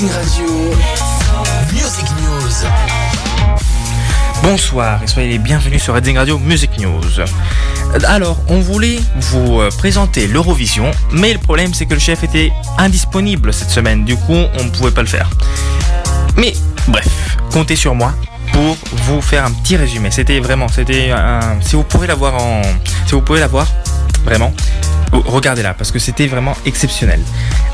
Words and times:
Radio, 0.00 0.46
Music 1.72 2.04
News. 2.20 2.68
Bonsoir 4.44 5.02
et 5.02 5.08
soyez 5.08 5.30
les 5.30 5.38
bienvenus 5.38 5.82
sur 5.82 5.94
Reading 5.94 6.18
Radio 6.18 6.38
Music 6.38 6.70
News. 6.78 7.02
Alors, 8.06 8.38
on 8.46 8.60
voulait 8.60 9.00
vous 9.16 9.58
euh, 9.58 9.70
présenter 9.76 10.28
l'Eurovision, 10.28 10.92
mais 11.10 11.32
le 11.32 11.40
problème 11.40 11.74
c'est 11.74 11.86
que 11.86 11.94
le 11.94 12.00
chef 12.00 12.22
était 12.22 12.52
indisponible 12.78 13.52
cette 13.52 13.70
semaine, 13.70 14.04
du 14.04 14.14
coup 14.14 14.36
on 14.36 14.64
ne 14.64 14.70
pouvait 14.70 14.92
pas 14.92 15.00
le 15.00 15.08
faire. 15.08 15.28
Mais 16.36 16.52
bref, 16.86 17.36
comptez 17.52 17.74
sur 17.74 17.96
moi 17.96 18.14
pour 18.52 18.76
vous 18.92 19.20
faire 19.20 19.46
un 19.46 19.50
petit 19.50 19.76
résumé. 19.76 20.12
C'était 20.12 20.38
vraiment, 20.38 20.68
c'était 20.68 21.10
un. 21.10 21.60
Si 21.60 21.74
vous 21.74 21.82
pouvez 21.82 22.06
l'avoir 22.06 22.40
en, 22.40 22.62
si 23.04 23.16
vous 23.16 23.22
pouvez 23.22 23.40
l'avoir, 23.40 23.66
vraiment, 24.24 24.52
oh, 25.12 25.22
regardez-la 25.26 25.74
parce 25.74 25.90
que 25.90 25.98
c'était 25.98 26.26
vraiment 26.26 26.54
exceptionnel. 26.66 27.20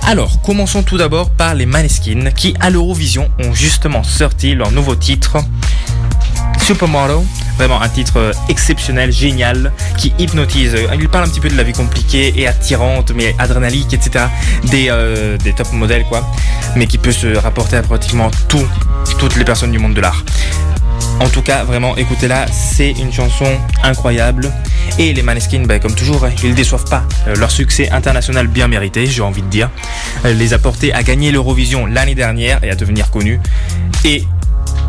Alors, 0.07 0.41
commençons 0.43 0.83
tout 0.83 0.99
d'abord 0.99 1.31
par 1.31 1.55
les 1.55 1.67
Maneskin 1.67 2.31
qui 2.31 2.55
à 2.61 2.71
l'Eurovision 2.71 3.31
ont 3.39 3.53
justement 3.53 4.03
sorti 4.03 4.55
leur 4.55 4.71
nouveau 4.71 4.95
titre. 4.95 5.39
Supermodel, 6.63 7.19
vraiment 7.59 7.83
un 7.83 7.89
titre 7.89 8.17
euh, 8.17 8.33
exceptionnel, 8.49 9.13
génial, 9.13 9.73
qui 9.99 10.15
hypnotise. 10.19 10.75
Il 10.99 11.09
parle 11.09 11.25
un 11.25 11.29
petit 11.29 11.41
peu 11.41 11.49
de 11.49 11.57
la 11.57 11.63
vie 11.63 11.73
compliquée 11.73 12.33
et 12.37 12.47
attirante, 12.47 13.13
mais 13.15 13.35
adrénalique, 13.39 13.93
etc. 13.93 14.27
Des, 14.65 14.87
euh, 14.89 15.37
des 15.37 15.53
top 15.53 15.73
modèles, 15.73 16.05
quoi. 16.05 16.27
Mais 16.77 16.87
qui 16.87 16.97
peut 16.97 17.13
se 17.13 17.37
rapporter 17.37 17.77
à 17.77 17.83
pratiquement 17.83 18.31
tout, 18.49 18.67
toutes 19.19 19.37
les 19.37 19.45
personnes 19.45 19.73
du 19.73 19.79
monde 19.79 19.95
de 19.95 20.01
l'art. 20.01 20.25
En 21.21 21.29
tout 21.29 21.43
cas, 21.43 21.65
vraiment, 21.65 21.97
écoutez-la, 21.97 22.47
c'est 22.49 22.91
une 22.91 23.13
chanson 23.13 23.47
incroyable. 23.83 24.53
Et 24.99 25.13
les 25.13 25.23
Maneskin, 25.23 25.65
ben, 25.65 25.81
comme 25.81 25.95
toujours, 25.95 26.27
ils 26.43 26.55
déçoivent 26.55 26.89
pas. 26.89 27.05
Euh, 27.27 27.35
leur 27.37 27.51
succès 27.51 27.91
international 27.91 28.47
bien 28.47 28.69
mérité, 28.69 29.07
j'ai 29.07 29.23
envie 29.23 29.43
de 29.43 29.49
dire, 29.49 29.71
euh, 30.25 30.35
les 30.35 30.53
a 30.53 30.59
portés 30.59 30.93
à 30.93 31.03
gagner 31.03 31.33
l'Eurovision 31.33 31.87
l'année 31.87 32.15
dernière 32.15 32.63
et 32.63 32.71
à 32.71 32.75
devenir 32.75 33.11
connus. 33.11 33.41
Et 34.05 34.25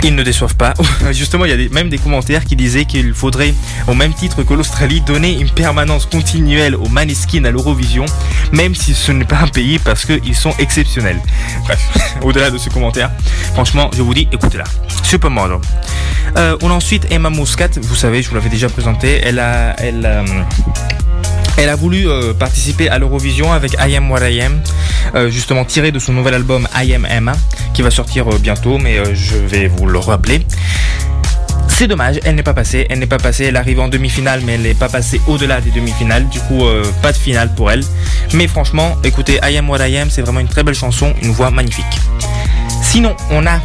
ils 0.03 0.15
ne 0.15 0.23
déçoivent 0.23 0.55
pas. 0.55 0.73
Justement, 1.11 1.45
il 1.45 1.51
y 1.51 1.65
a 1.65 1.69
même 1.69 1.89
des 1.89 1.97
commentaires 1.97 2.45
qui 2.45 2.55
disaient 2.55 2.85
qu'il 2.85 3.13
faudrait, 3.13 3.53
au 3.87 3.93
même 3.93 4.13
titre 4.13 4.43
que 4.43 4.53
l'Australie, 4.53 5.01
donner 5.01 5.39
une 5.39 5.49
permanence 5.49 6.05
continuelle 6.05 6.75
aux 6.75 6.89
Maneskin 6.89 7.43
à 7.45 7.51
l'Eurovision, 7.51 8.05
même 8.51 8.75
si 8.75 8.93
ce 8.93 9.11
n'est 9.11 9.25
pas 9.25 9.39
un 9.39 9.47
pays 9.47 9.79
parce 9.79 10.05
qu'ils 10.05 10.35
sont 10.35 10.53
exceptionnels. 10.59 11.19
Bref, 11.63 11.81
au-delà 12.21 12.51
de 12.51 12.57
ce 12.57 12.69
commentaire, 12.69 13.11
franchement, 13.53 13.89
je 13.95 14.01
vous 14.01 14.13
dis, 14.13 14.27
écoutez-la. 14.31 14.65
Supermodel. 15.03 15.57
Euh, 16.37 16.57
on 16.61 16.69
a 16.69 16.73
ensuite 16.73 17.07
Emma 17.11 17.29
Muscat, 17.29 17.69
vous 17.81 17.95
savez, 17.95 18.21
je 18.21 18.29
vous 18.29 18.35
l'avais 18.35 18.49
déjà 18.49 18.67
présenté. 18.67 19.21
Elle 19.23 19.39
a, 19.39 19.75
elle, 19.79 20.05
euh, 20.05 20.23
elle 21.57 21.69
a 21.69 21.75
voulu 21.75 22.07
euh, 22.07 22.33
participer 22.33 22.89
à 22.89 22.99
l'Eurovision 22.99 23.51
avec 23.53 23.73
I 23.73 23.95
Am 23.95 24.11
What 24.11 24.29
I 24.29 24.41
Am, 24.41 24.61
euh, 25.15 25.29
justement 25.29 25.65
tiré 25.65 25.91
de 25.91 25.99
son 25.99 26.13
nouvel 26.13 26.33
album 26.33 26.67
I 26.75 26.93
Am 26.93 27.05
Emma, 27.05 27.33
qui 27.73 27.81
va 27.81 27.91
sortir 27.91 28.27
euh, 28.27 28.37
bientôt, 28.37 28.77
mais 28.77 28.97
je 29.15 29.37
vais 29.37 29.67
vous 29.67 29.85
le 29.85 29.99
rappeler. 29.99 30.45
C'est 31.67 31.87
dommage, 31.87 32.19
elle 32.23 32.35
n'est 32.35 32.43
pas 32.43 32.53
passée, 32.53 32.87
elle 32.89 32.99
n'est 32.99 33.05
pas 33.05 33.17
passée, 33.17 33.45
elle 33.45 33.57
arrive 33.57 33.79
en 33.79 33.89
demi-finale, 33.89 34.41
mais 34.45 34.53
elle 34.53 34.61
n'est 34.61 34.73
pas 34.73 34.87
passée 34.87 35.19
au-delà 35.27 35.59
des 35.59 35.71
demi-finales, 35.71 36.29
du 36.29 36.39
coup 36.39 36.63
pas 37.01 37.11
de 37.11 37.17
finale 37.17 37.53
pour 37.53 37.69
elle. 37.69 37.83
Mais 38.33 38.47
franchement, 38.47 38.95
écoutez, 39.03 39.39
I 39.43 39.57
Am 39.57 39.69
What 39.69 39.85
I 39.85 39.97
Am, 39.97 40.09
c'est 40.09 40.21
vraiment 40.21 40.39
une 40.39 40.47
très 40.47 40.63
belle 40.63 40.75
chanson, 40.75 41.13
une 41.21 41.31
voix 41.31 41.51
magnifique. 41.51 41.83
Sinon, 42.81 43.13
on 43.29 43.45
a 43.45 43.59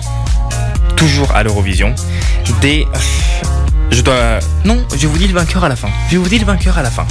toujours 0.97 1.31
à 1.37 1.45
l'Eurovision 1.45 1.95
des... 2.61 2.87
Je 3.91 4.03
dois... 4.03 4.39
Non, 4.65 4.85
je 4.97 5.07
vous 5.07 5.19
dis 5.19 5.27
le 5.27 5.35
vainqueur 5.35 5.65
à 5.65 5.69
la 5.69 5.77
fin. 5.77 5.89
Je 6.11 6.19
vous 6.19 6.29
dis 6.29 6.39
le 6.39 6.45
vainqueur 6.45 6.79
à 6.79 6.83
la 6.83 6.91
fin. 6.91 7.07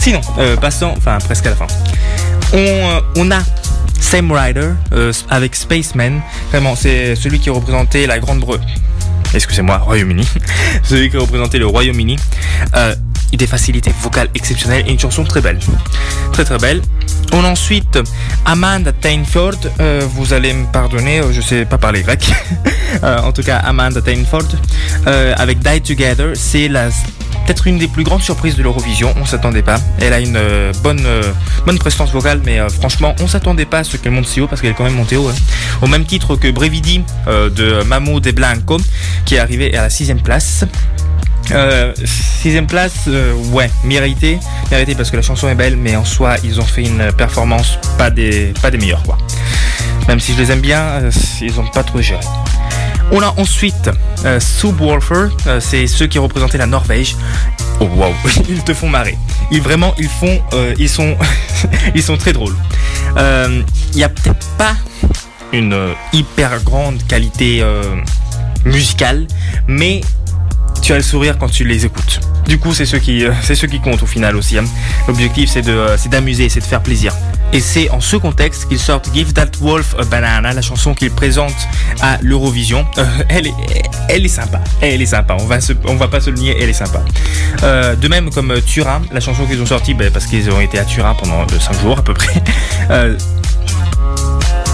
Sinon, 0.00 0.22
euh, 0.38 0.56
passons, 0.56 0.94
enfin 0.96 1.18
presque 1.18 1.46
à 1.46 1.50
la 1.50 1.56
fin. 1.56 1.66
On, 2.52 2.56
euh, 2.56 3.00
on 3.16 3.30
a 3.30 3.40
Sam 4.00 4.32
Ryder 4.32 4.70
euh, 4.92 5.12
avec 5.28 5.54
Spaceman. 5.54 6.20
Vraiment, 6.50 6.74
c'est 6.74 7.14
celui 7.14 7.38
qui 7.38 7.50
représentait 7.50 8.06
la 8.06 8.18
Grande 8.18 8.40
Bretagne. 8.40 8.66
Excusez-moi, 9.34 9.76
Royaume-Uni. 9.78 10.26
celui 10.82 11.10
qui 11.10 11.16
représentait 11.16 11.58
le 11.58 11.66
Royaume-Uni. 11.66 12.16
Euh, 12.74 12.94
des 13.32 13.46
facilités 13.46 13.92
vocales 14.02 14.28
exceptionnelles 14.34 14.84
et 14.88 14.90
une 14.90 14.98
chanson 14.98 15.22
très 15.22 15.40
belle. 15.40 15.60
Très 16.32 16.44
très 16.44 16.58
belle. 16.58 16.82
On 17.32 17.44
a 17.44 17.48
ensuite 17.48 18.00
Amanda 18.46 18.90
Tainford. 18.90 19.60
Euh, 19.78 20.00
vous 20.14 20.32
allez 20.32 20.52
me 20.52 20.66
pardonner, 20.66 21.20
je 21.30 21.40
sais 21.40 21.64
pas 21.64 21.78
parler 21.78 22.02
grec. 22.02 22.28
En 23.02 23.30
tout 23.30 23.44
cas, 23.44 23.58
Amanda 23.58 24.02
Tainford 24.02 24.48
avec 25.06 25.60
Die 25.60 25.80
Together. 25.80 26.32
C'est 26.34 26.66
la 26.66 26.88
peut-être 27.50 27.66
une 27.66 27.78
des 27.78 27.88
plus 27.88 28.04
grandes 28.04 28.22
surprises 28.22 28.54
de 28.54 28.62
l'Eurovision. 28.62 29.12
On 29.20 29.26
s'attendait 29.26 29.62
pas. 29.62 29.80
Elle 30.00 30.12
a 30.12 30.20
une 30.20 30.36
euh, 30.36 30.72
bonne 30.84 31.02
euh, 31.04 31.32
bonne 31.66 31.80
prestance 31.80 32.12
vocale, 32.12 32.40
mais 32.44 32.60
euh, 32.60 32.68
franchement, 32.68 33.16
on 33.20 33.26
s'attendait 33.26 33.64
pas 33.64 33.78
à 33.78 33.84
ce 33.84 33.96
qu'elle 33.96 34.12
monte 34.12 34.26
si 34.26 34.40
haut 34.40 34.46
parce 34.46 34.60
qu'elle 34.60 34.70
est 34.70 34.74
quand 34.74 34.84
même 34.84 34.94
montée 34.94 35.16
haut. 35.16 35.28
hein. 35.28 35.34
Au 35.82 35.88
même 35.88 36.04
titre 36.04 36.36
que 36.36 36.48
Brevidi 36.48 37.02
de 37.26 37.82
Mahmoud 37.82 38.24
et 38.24 38.32
Blanco, 38.32 38.76
qui 39.24 39.34
est 39.34 39.40
arrivé 39.40 39.76
à 39.76 39.82
la 39.82 39.90
sixième 39.90 40.20
place. 40.20 40.64
Sixième 42.04 42.68
place, 42.68 43.08
ouais, 43.52 43.68
mérité, 43.82 44.38
mérité 44.70 44.94
parce 44.94 45.10
que 45.10 45.16
la 45.16 45.22
chanson 45.22 45.48
est 45.48 45.56
belle, 45.56 45.76
mais 45.76 45.96
en 45.96 46.04
soi, 46.04 46.36
ils 46.44 46.60
ont 46.60 46.64
fait 46.64 46.82
une 46.82 47.10
performance 47.12 47.78
pas 47.98 48.10
des, 48.10 48.52
pas 48.62 48.70
des 48.70 48.78
meilleurs, 48.78 49.02
quoi. 49.02 49.18
Même 50.06 50.20
si 50.20 50.34
je 50.34 50.38
les 50.38 50.52
aime 50.52 50.60
bien, 50.60 51.00
ils 51.40 51.58
ont 51.58 51.66
pas 51.66 51.82
trop 51.82 52.00
géré. 52.00 52.20
On 53.12 53.22
a 53.22 53.34
ensuite 53.38 53.90
euh, 54.24 54.38
Subwoofer, 54.38 55.28
euh, 55.46 55.60
c'est 55.60 55.86
ceux 55.86 56.06
qui 56.06 56.18
représentaient 56.18 56.58
la 56.58 56.66
Norvège. 56.66 57.16
Oh 57.80 57.88
wow, 57.96 58.14
ils 58.48 58.62
te 58.62 58.72
font 58.72 58.88
marrer. 58.88 59.18
Ils 59.50 59.60
vraiment, 59.60 59.94
ils 59.98 60.08
font, 60.08 60.40
euh, 60.52 60.74
ils 60.78 60.88
sont, 60.88 61.16
ils 61.94 62.02
sont 62.02 62.16
très 62.16 62.32
drôles. 62.32 62.54
Euh, 63.16 63.62
Il 63.94 63.98
y 63.98 64.04
a 64.04 64.08
peut-être 64.08 64.46
pas 64.56 64.74
une 65.52 65.72
euh, 65.72 65.92
hyper 66.12 66.62
grande 66.62 67.04
qualité 67.08 67.60
euh, 67.62 67.82
musicale, 68.64 69.26
mais 69.66 70.00
tu 70.82 70.92
as 70.92 70.96
le 70.96 71.02
sourire 71.02 71.36
quand 71.38 71.48
tu 71.48 71.64
les 71.64 71.84
écoutes. 71.86 72.20
Du 72.50 72.58
coup, 72.58 72.74
c'est 72.74 72.84
ceux 72.84 72.98
qui, 72.98 73.24
euh, 73.24 73.30
c'est 73.44 73.54
ceux 73.54 73.68
qui 73.68 73.78
comptent 73.78 74.02
au 74.02 74.06
final 74.06 74.34
aussi. 74.34 74.58
hein. 74.58 74.64
L'objectif, 75.06 75.48
c'est 75.52 75.62
de, 75.62 75.70
euh, 75.70 75.96
c'est 75.96 76.08
d'amuser, 76.08 76.48
c'est 76.48 76.58
de 76.58 76.64
faire 76.64 76.80
plaisir. 76.80 77.14
Et 77.52 77.60
c'est 77.60 77.88
en 77.90 78.00
ce 78.00 78.16
contexte 78.16 78.66
qu'ils 78.66 78.80
sortent 78.80 79.08
Give 79.14 79.32
That 79.34 79.52
Wolf 79.60 79.94
a 79.96 80.02
Banana, 80.02 80.52
la 80.52 80.60
chanson 80.60 80.92
qu'ils 80.92 81.12
présentent 81.12 81.68
à 82.00 82.18
l'Eurovision. 82.22 82.84
Euh, 82.98 83.04
elle 83.28 83.46
est, 83.46 83.54
elle 84.08 84.24
est 84.24 84.28
sympa. 84.28 84.60
Elle 84.80 85.00
est 85.00 85.06
sympa. 85.06 85.36
On 85.38 85.46
va 85.46 85.58
on 85.84 85.94
va 85.94 86.08
pas 86.08 86.20
se 86.20 86.30
le 86.30 86.38
nier, 86.38 86.56
elle 86.60 86.68
est 86.68 86.72
sympa. 86.72 87.02
De 87.62 88.08
même 88.08 88.30
comme 88.30 88.60
Turin, 88.62 89.02
la 89.12 89.20
chanson 89.20 89.46
qu'ils 89.46 89.62
ont 89.62 89.66
sortie, 89.66 89.94
ben, 89.94 90.10
parce 90.10 90.26
qu'ils 90.26 90.50
ont 90.50 90.60
été 90.60 90.80
à 90.80 90.84
Turin 90.84 91.14
pendant 91.14 91.46
5 91.46 91.80
jours 91.82 92.00
à 92.00 92.02
peu 92.02 92.14
près. 92.14 92.42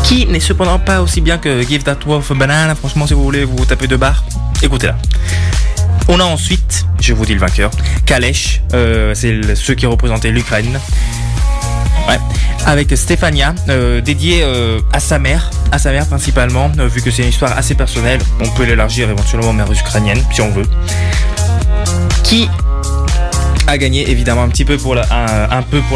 Qui 0.02 0.24
n'est 0.24 0.40
cependant 0.40 0.78
pas 0.78 1.02
aussi 1.02 1.20
bien 1.20 1.36
que 1.36 1.60
Give 1.60 1.82
That 1.82 1.98
Wolf 2.06 2.30
a 2.30 2.34
Banana. 2.34 2.74
Franchement, 2.74 3.06
si 3.06 3.12
vous 3.12 3.22
voulez 3.22 3.44
vous 3.44 3.66
taper 3.66 3.86
de 3.86 3.96
barre, 3.96 4.24
écoutez-la. 4.62 4.96
On 6.08 6.20
a 6.20 6.24
ensuite, 6.24 6.86
je 7.00 7.12
vous 7.12 7.26
dis 7.26 7.34
le 7.34 7.40
vainqueur, 7.40 7.70
Kalesh, 8.04 8.62
euh, 8.74 9.12
c'est 9.14 9.56
ceux 9.56 9.74
qui 9.74 9.86
représentaient 9.86 10.30
l'Ukraine. 10.30 10.78
Ouais. 12.08 12.18
Avec 12.64 12.96
Stefania, 12.96 13.54
euh, 13.68 14.00
dédié 14.00 14.42
euh, 14.42 14.80
à 14.92 15.00
sa 15.00 15.18
mère, 15.18 15.50
à 15.72 15.78
sa 15.78 15.90
mère 15.90 16.06
principalement, 16.06 16.70
vu 16.76 17.02
que 17.02 17.10
c'est 17.10 17.22
une 17.22 17.30
histoire 17.30 17.58
assez 17.58 17.74
personnelle, 17.74 18.20
on 18.40 18.48
peut 18.50 18.64
l'élargir 18.64 19.10
éventuellement 19.10 19.50
aux 19.50 19.52
mères 19.52 19.72
ukrainiennes, 19.72 20.22
si 20.32 20.40
on 20.40 20.50
veut. 20.50 20.66
Qui 22.22 22.48
a 23.66 23.76
gagné 23.76 24.08
évidemment 24.08 24.44
un 24.44 24.48
petit 24.48 24.64
peu 24.64 24.76
pour 24.76 24.94
la, 24.94 25.04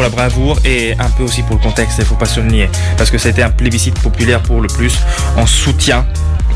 bravoure 0.09 0.59
et 0.65 0.93
un 0.99 1.09
peu 1.09 1.23
aussi 1.23 1.41
pour 1.43 1.55
le 1.55 1.61
contexte, 1.61 1.99
il 1.99 2.05
faut 2.05 2.15
pas 2.15 2.25
se 2.25 2.41
le 2.41 2.47
nier, 2.47 2.69
parce 2.97 3.09
que 3.09 3.17
c'était 3.17 3.43
un 3.43 3.49
plébiscite 3.49 3.97
populaire 3.99 4.43
pour 4.43 4.59
le 4.59 4.67
plus, 4.67 4.97
en 5.37 5.45
soutien 5.45 6.05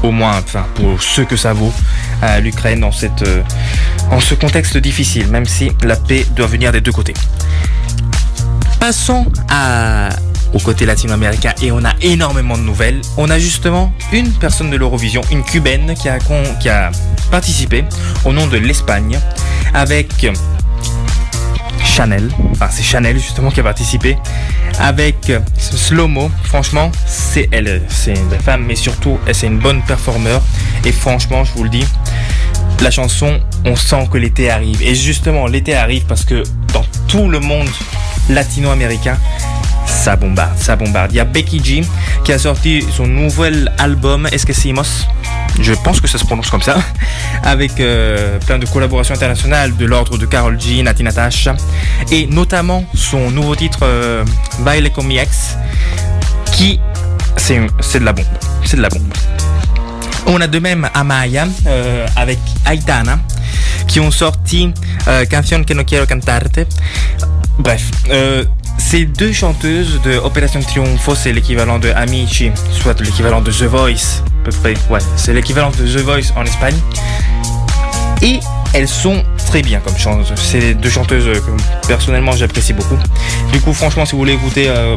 au 0.03 0.11
moins, 0.11 0.37
enfin 0.37 0.65
pour 0.75 1.01
ce 1.01 1.21
que 1.21 1.35
ça 1.35 1.53
vaut 1.53 1.73
à 2.21 2.39
l'Ukraine 2.39 2.79
dans 2.81 2.91
cette, 2.91 3.23
euh, 3.23 3.41
en 4.11 4.19
ce 4.19 4.35
contexte 4.35 4.77
difficile, 4.77 5.27
même 5.27 5.45
si 5.45 5.71
la 5.83 5.95
paix 5.95 6.25
doit 6.35 6.47
venir 6.47 6.71
des 6.71 6.81
deux 6.81 6.91
côtés. 6.91 7.13
Passons 8.79 9.25
au 10.53 10.59
côté 10.59 10.85
latino-américain 10.85 11.53
et 11.61 11.71
on 11.71 11.83
a 11.83 11.93
énormément 12.01 12.57
de 12.57 12.63
nouvelles. 12.63 13.01
On 13.17 13.29
a 13.29 13.39
justement 13.39 13.91
une 14.13 14.31
personne 14.31 14.69
de 14.69 14.77
l'Eurovision, 14.77 15.21
une 15.31 15.43
cubaine 15.43 15.95
qui 15.95 16.07
a, 16.07 16.19
qui 16.59 16.69
a 16.69 16.91
participé 17.31 17.83
au 18.23 18.31
nom 18.31 18.47
de 18.47 18.57
l'Espagne 18.57 19.19
avec 19.73 20.27
Chanel, 21.95 22.29
enfin 22.51 22.67
c'est 22.69 22.83
Chanel 22.83 23.17
justement 23.17 23.49
qui 23.49 23.61
a 23.61 23.63
participé 23.63 24.17
avec 24.79 25.31
Slomo. 25.57 26.29
Franchement, 26.43 26.91
c'est 27.05 27.47
elle, 27.53 27.83
c'est 27.87 28.15
une 28.15 28.37
femme, 28.37 28.65
mais 28.67 28.75
surtout 28.75 29.17
elle, 29.25 29.33
c'est 29.33 29.47
une 29.47 29.59
bonne 29.59 29.81
performeur. 29.81 30.41
Et 30.83 30.91
franchement, 30.91 31.45
je 31.45 31.53
vous 31.53 31.63
le 31.63 31.69
dis, 31.69 31.85
la 32.81 32.91
chanson, 32.91 33.39
on 33.63 33.77
sent 33.77 34.09
que 34.11 34.17
l'été 34.17 34.49
arrive. 34.49 34.81
Et 34.81 34.93
justement, 34.93 35.47
l'été 35.47 35.73
arrive 35.73 36.03
parce 36.05 36.25
que 36.25 36.43
dans 36.73 36.83
tout 37.07 37.29
le 37.29 37.39
monde 37.39 37.69
latino-américain, 38.29 39.17
ça 39.85 40.17
bombarde, 40.17 40.57
ça 40.57 40.75
bombarde. 40.75 41.13
Il 41.13 41.15
y 41.15 41.21
a 41.21 41.25
Becky 41.25 41.63
G 41.63 41.81
qui 42.25 42.33
a 42.33 42.39
sorti 42.39 42.85
son 42.91 43.07
nouvel 43.07 43.71
album 43.77 44.27
Esquecimos. 44.33 45.07
Je 45.59 45.73
pense 45.73 46.01
que 46.01 46.07
ça 46.07 46.17
se 46.17 46.25
prononce 46.25 46.49
comme 46.49 46.61
ça, 46.61 46.77
avec 47.43 47.79
euh, 47.79 48.39
plein 48.39 48.59
de 48.59 48.65
collaborations 48.65 49.15
internationales 49.15 49.75
de 49.75 49.85
l'ordre 49.85 50.17
de 50.17 50.25
Carol 50.25 50.59
G, 50.59 50.83
Nati 50.83 51.03
Natasha, 51.03 51.55
et 52.11 52.27
notamment 52.27 52.83
son 52.93 53.31
nouveau 53.31 53.55
titre 53.55 53.79
euh, 53.83 54.23
mi 55.03 55.17
ex, 55.17 55.57
qui 56.51 56.79
c'est 57.37 57.99
de 57.99 58.05
la 58.05 58.13
bombe. 58.13 58.25
c'est 58.63 58.77
de 58.77 58.81
la 58.81 58.89
bombe. 58.89 59.13
On 60.27 60.41
a 60.41 60.47
de 60.47 60.59
même 60.59 60.89
Amaya 60.93 61.47
euh, 61.67 62.07
avec 62.15 62.39
Aitana 62.65 63.19
qui 63.87 63.99
ont 63.99 64.11
sorti 64.11 64.73
euh, 65.07 65.25
Canción 65.25 65.63
que 65.63 65.73
no 65.73 65.83
quiero 65.85 66.07
cantarte. 66.07 66.67
Bref, 67.59 67.91
ces 68.85 69.05
deux 69.05 69.33
chanteuses 69.33 69.99
de 70.03 70.17
Opération 70.17 70.61
Triunfo, 70.61 71.15
c'est 71.15 71.33
l'équivalent 71.33 71.79
de 71.79 71.89
Amici, 71.89 72.51
soit 72.71 72.99
l'équivalent 73.01 73.41
de 73.41 73.51
The 73.51 73.63
Voice, 73.63 74.21
à 74.41 74.45
peu 74.45 74.51
près. 74.51 74.75
Ouais, 74.91 74.99
c'est 75.15 75.33
l'équivalent 75.33 75.71
de 75.71 75.85
The 75.85 76.01
Voice 76.01 76.31
en 76.35 76.43
Espagne. 76.43 76.75
Et 78.21 78.39
elles 78.73 78.87
sont 78.87 79.23
très 79.47 79.63
bien 79.63 79.79
comme 79.79 79.97
chanteuses. 79.97 80.33
C'est 80.35 80.75
deux 80.75 80.91
chanteuses 80.91 81.25
que 81.25 81.87
personnellement 81.87 82.33
j'apprécie 82.33 82.73
beaucoup. 82.73 82.97
Du 83.51 83.59
coup, 83.59 83.73
franchement, 83.73 84.05
si 84.05 84.11
vous 84.11 84.19
voulez 84.19 84.33
écouter 84.33 84.69
euh, 84.69 84.95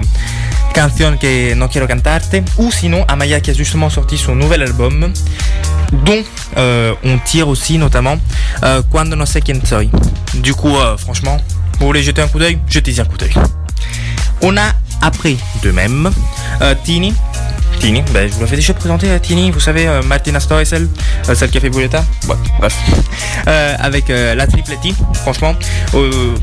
Canción 0.75 1.17
que 1.17 1.55
no 1.55 1.69
quiero 1.69 1.87
cantarte, 1.87 2.37
ou 2.59 2.71
sinon 2.71 3.07
Amaya 3.09 3.41
qui 3.41 3.51
a 3.51 3.55
justement 3.55 3.89
sorti 3.89 4.19
son 4.19 4.35
nouvel 4.35 4.63
album, 4.63 5.11
dont 6.05 6.23
euh, 6.59 6.95
on 7.05 7.19
tire 7.19 7.49
aussi 7.49 7.79
notamment 7.79 8.19
euh, 8.65 8.83
Cuando 8.91 9.17
no 9.17 9.25
sé 9.25 9.41
quién 9.41 9.65
soy. 9.65 9.91
Du 10.35 10.53
coup, 10.53 10.77
euh, 10.77 10.99
franchement, 10.99 11.39
vous 11.81 11.87
voulez 11.87 12.03
jeter 12.03 12.21
un 12.21 12.29
coup 12.29 12.39
d'œil 12.39 12.59
Jetez-y 12.69 13.01
un 13.01 13.07
coup 13.07 13.17
d'œil. 13.17 13.33
On 14.43 14.57
a 14.57 14.73
après 15.03 15.37
de 15.63 15.71
même 15.71 16.11
euh, 16.63 16.75
Tini. 16.85 17.15
Tini, 17.81 18.03
ben, 18.13 18.29
je 18.29 18.35
vous 18.35 18.41
l'avais 18.41 18.57
déjà 18.57 18.75
présenté 18.75 19.09
à 19.11 19.21
Tini, 19.21 19.51
vous 19.53 19.61
savez, 19.61 19.87
euh, 19.87 20.03
Martina 20.03 20.41
Stoessel, 20.41 20.89
euh, 21.29 21.35
celle 21.35 21.51
qui 21.51 21.59
a 21.59 21.61
fait 21.61 21.71
Bouletta. 21.71 22.05
Ouais, 22.29 22.37
bref. 22.59 22.75
Euh, 23.47 23.75
avec 23.79 24.11
euh, 24.11 24.35
la 24.35 24.47
tripletti, 24.47 24.95
franchement. 25.15 25.55
euh, 25.95 26.35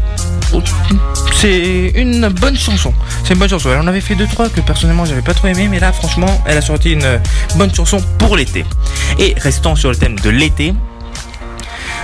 c'est 1.34 1.92
une 1.94 2.30
bonne 2.30 2.58
chanson. 2.58 2.94
C'est 3.24 3.34
une 3.34 3.40
bonne 3.40 3.50
chanson. 3.50 3.70
Elle 3.72 3.80
en 3.82 3.86
avait 3.88 4.02
fait 4.02 4.16
deux 4.16 4.26
trois 4.26 4.50
que 4.50 4.62
personnellement 4.62 5.06
j'avais 5.06 5.22
pas 5.22 5.34
trop 5.36 5.48
aimé, 5.48 5.68
mais 5.70 5.80
là 5.80 5.92
franchement, 5.92 6.42
elle 6.48 6.58
a 6.58 6.62
sorti 6.62 6.94
une 6.94 7.04
euh, 7.04 7.18
bonne 7.58 7.72
chanson 7.76 7.98
pour 8.18 8.38
l'été. 8.38 8.66
Et 9.20 9.36
restant 9.38 9.76
sur 9.76 9.90
le 9.90 9.98
thème 9.98 10.18
de 10.20 10.30
l'été, 10.32 10.74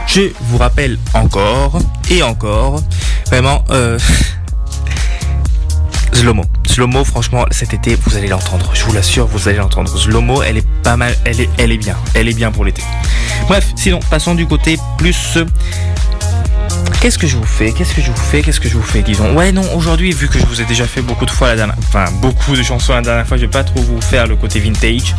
je 0.07 0.21
vous 0.41 0.57
rappelle 0.57 0.99
encore 1.15 1.79
et 2.11 2.21
encore, 2.21 2.81
vraiment, 3.27 3.63
Zlomo. 6.13 6.43
Zlomo, 6.67 7.03
franchement, 7.03 7.45
cet 7.51 7.73
été, 7.73 7.95
vous 7.95 8.15
allez 8.17 8.27
l'entendre. 8.27 8.71
Je 8.73 8.83
vous 8.83 8.93
l'assure, 8.93 9.27
vous 9.27 9.47
allez 9.47 9.57
l'entendre. 9.57 9.95
Zlomo, 9.97 10.41
elle 10.43 10.57
est 10.57 10.67
pas 10.83 10.97
mal, 10.97 11.15
elle 11.25 11.39
est, 11.41 11.49
elle 11.57 11.71
est 11.71 11.77
bien. 11.77 11.95
Elle 12.13 12.27
est 12.27 12.33
bien 12.33 12.51
pour 12.51 12.65
l'été. 12.65 12.83
Bref, 13.47 13.67
sinon, 13.75 13.99
passons 14.09 14.35
du 14.35 14.45
côté 14.45 14.77
plus. 14.97 15.37
euh, 15.37 15.45
Qu'est-ce 17.01 17.17
que 17.17 17.25
je 17.25 17.35
vous 17.35 17.45
fais? 17.45 17.71
Qu'est-ce 17.71 17.95
que 17.95 18.01
je 18.01 18.11
vous 18.11 18.17
fais? 18.17 18.41
Qu'est-ce 18.43 18.59
que 18.59 18.69
je 18.69 18.75
vous 18.77 18.83
fais 18.83 19.01
Disons? 19.01 19.33
Ouais, 19.35 19.51
non, 19.51 19.63
aujourd'hui, 19.75 20.11
vu 20.11 20.27
que 20.27 20.37
je 20.37 20.45
vous 20.45 20.61
ai 20.61 20.65
déjà 20.65 20.85
fait 20.85 21.01
beaucoup 21.01 21.25
de 21.25 21.31
fois 21.31 21.47
la 21.47 21.55
dernière. 21.55 21.75
Enfin, 21.79 22.05
beaucoup 22.21 22.55
de 22.55 22.61
chansons 22.61 22.93
la 22.93 23.01
dernière 23.01 23.25
fois, 23.27 23.37
je 23.37 23.41
vais 23.43 23.47
pas 23.47 23.63
trop 23.63 23.81
vous 23.81 23.99
faire 24.01 24.27
le 24.27 24.35
côté 24.35 24.59
vintage. 24.59 25.15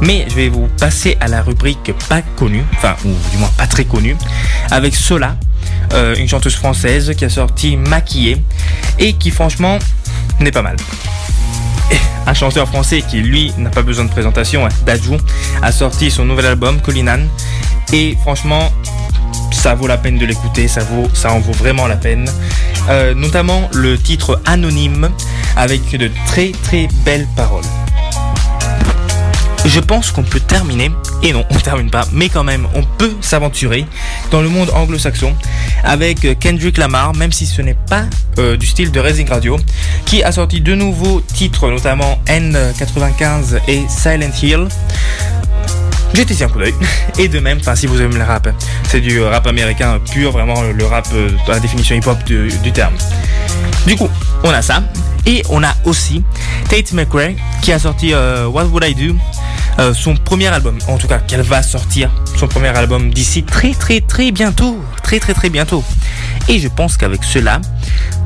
Mais 0.00 0.26
je 0.28 0.34
vais 0.36 0.48
vous 0.48 0.68
passer 0.78 1.16
à 1.20 1.26
la 1.26 1.42
rubrique 1.42 1.92
pas 2.08 2.22
connue. 2.36 2.64
Enfin, 2.76 2.94
ou 3.04 3.10
du 3.32 3.38
moins 3.38 3.50
pas 3.58 3.66
très 3.66 3.84
connue. 3.84 4.16
Avec 4.70 4.94
Sola, 4.94 5.36
euh, 5.92 6.14
une 6.14 6.28
chanteuse 6.28 6.54
française 6.54 7.12
qui 7.16 7.24
a 7.24 7.28
sorti 7.30 7.76
Maquillée. 7.76 8.40
Et 9.00 9.14
qui, 9.14 9.32
franchement, 9.32 9.80
n'est 10.40 10.52
pas 10.52 10.62
mal. 10.62 10.76
Un 12.26 12.34
chanteur 12.34 12.66
français 12.68 13.02
qui, 13.02 13.20
lui, 13.20 13.52
n'a 13.58 13.70
pas 13.70 13.82
besoin 13.82 14.04
de 14.04 14.10
présentation, 14.10 14.66
Dajou, 14.86 15.16
a 15.62 15.72
sorti 15.72 16.10
son 16.10 16.24
nouvel 16.24 16.46
album, 16.46 16.80
Colinan. 16.80 17.20
Et 17.92 18.16
franchement, 18.22 18.72
ça 19.52 19.74
vaut 19.74 19.86
la 19.86 19.98
peine 19.98 20.18
de 20.18 20.26
l'écouter, 20.26 20.68
ça 20.68 20.82
en 21.30 21.40
vaut 21.40 21.52
vraiment 21.52 21.86
la 21.86 21.96
peine. 21.96 22.30
Euh, 22.88 23.14
notamment 23.14 23.68
le 23.72 23.98
titre 23.98 24.40
Anonyme, 24.44 25.10
avec 25.56 25.96
de 25.96 26.10
très 26.26 26.52
très 26.62 26.88
belles 27.04 27.26
paroles. 27.36 27.64
Je 29.64 29.80
pense 29.80 30.10
qu'on 30.10 30.22
peut 30.22 30.40
terminer, 30.40 30.90
et 31.22 31.32
non, 31.32 31.44
on 31.50 31.54
termine 31.54 31.90
pas, 31.90 32.06
mais 32.12 32.28
quand 32.28 32.44
même, 32.44 32.66
on 32.74 32.82
peut 32.82 33.12
s'aventurer 33.20 33.86
dans 34.30 34.42
le 34.42 34.48
monde 34.48 34.70
anglo-saxon 34.74 35.34
avec 35.82 36.38
Kendrick 36.38 36.76
Lamar, 36.76 37.14
même 37.14 37.32
si 37.32 37.46
ce 37.46 37.62
n'est 37.62 37.76
pas 37.88 38.04
euh, 38.38 38.56
du 38.56 38.66
style 38.66 38.90
de 38.90 39.00
Raising 39.00 39.28
Radio, 39.28 39.56
qui 40.04 40.22
a 40.22 40.32
sorti 40.32 40.60
de 40.60 40.74
nouveaux 40.74 41.20
titres, 41.20 41.70
notamment 41.70 42.18
N95 42.26 43.60
et 43.68 43.82
Silent 43.88 44.32
Hill. 44.42 44.68
Jetez-y 46.14 46.44
un 46.44 46.48
coup 46.48 46.58
d'œil. 46.60 46.74
Et 47.18 47.28
de 47.28 47.40
même, 47.40 47.58
enfin 47.60 47.74
si 47.74 47.86
vous 47.86 48.00
aimez 48.00 48.16
le 48.16 48.24
rap, 48.24 48.48
c'est 48.88 49.00
du 49.00 49.20
rap 49.20 49.46
américain 49.46 49.98
pur, 50.12 50.30
vraiment 50.30 50.62
le 50.62 50.86
rap 50.86 51.08
euh, 51.12 51.30
dans 51.46 51.52
la 51.54 51.60
définition 51.60 51.96
hip-hop 51.96 52.22
du, 52.24 52.48
du 52.62 52.70
terme. 52.70 52.94
Du 53.86 53.96
coup, 53.96 54.08
on 54.44 54.50
a 54.50 54.62
ça. 54.62 54.82
Et 55.26 55.42
on 55.48 55.62
a 55.62 55.74
aussi 55.84 56.22
Tate 56.68 56.92
McRae 56.92 57.34
qui 57.62 57.72
a 57.72 57.78
sorti 57.78 58.12
euh, 58.12 58.46
What 58.46 58.66
Would 58.66 58.84
I 58.84 58.94
Do? 58.94 59.14
Euh, 59.78 59.92
son 59.94 60.14
premier 60.16 60.48
album, 60.48 60.78
en 60.88 60.98
tout 60.98 61.06
cas 61.08 61.18
qu'elle 61.18 61.42
va 61.42 61.62
sortir 61.62 62.10
son 62.36 62.46
premier 62.46 62.68
album 62.68 63.12
d'ici 63.12 63.42
très 63.42 63.72
très 63.72 64.00
très 64.00 64.30
bientôt, 64.30 64.78
très 65.02 65.18
très 65.18 65.34
très 65.34 65.50
bientôt. 65.50 65.82
Et 66.48 66.58
je 66.58 66.68
pense 66.68 66.96
qu'avec 66.96 67.24
cela, 67.24 67.60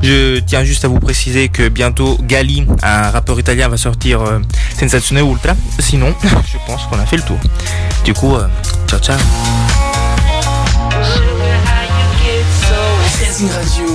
je 0.01 0.39
tiens 0.39 0.63
juste 0.63 0.85
à 0.85 0.87
vous 0.87 0.99
préciser 0.99 1.49
que 1.49 1.69
bientôt 1.69 2.17
Gali, 2.21 2.65
un 2.83 3.09
rappeur 3.09 3.39
italien, 3.39 3.69
va 3.69 3.77
sortir 3.77 4.21
euh, 4.21 4.39
Ultra. 4.81 5.55
Sinon, 5.79 6.13
je 6.23 6.57
pense 6.67 6.83
qu'on 6.87 6.99
a 6.99 7.05
fait 7.05 7.17
le 7.17 7.23
tour. 7.23 7.39
Du 8.03 8.13
coup, 8.13 8.35
euh, 8.35 8.47
ciao 8.87 8.99
ciao. 8.99 9.17
Racing 13.39 13.49
Radio. 13.51 13.89